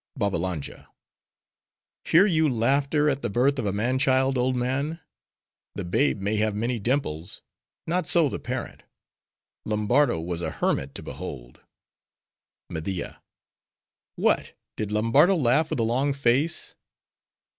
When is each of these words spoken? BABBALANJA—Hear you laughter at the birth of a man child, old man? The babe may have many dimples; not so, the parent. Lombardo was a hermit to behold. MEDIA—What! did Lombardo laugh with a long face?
BABBALANJA—Hear 0.17 2.25
you 2.25 2.49
laughter 2.49 3.07
at 3.07 3.21
the 3.21 3.29
birth 3.29 3.59
of 3.59 3.67
a 3.67 3.71
man 3.71 3.99
child, 3.99 4.35
old 4.35 4.55
man? 4.55 4.99
The 5.75 5.83
babe 5.83 6.19
may 6.19 6.37
have 6.37 6.55
many 6.55 6.79
dimples; 6.79 7.43
not 7.85 8.07
so, 8.07 8.27
the 8.27 8.39
parent. 8.39 8.81
Lombardo 9.63 10.19
was 10.19 10.41
a 10.41 10.49
hermit 10.49 10.95
to 10.95 11.03
behold. 11.03 11.61
MEDIA—What! 12.71 14.53
did 14.75 14.91
Lombardo 14.91 15.35
laugh 15.35 15.69
with 15.69 15.79
a 15.79 15.83
long 15.83 16.13
face? 16.13 16.73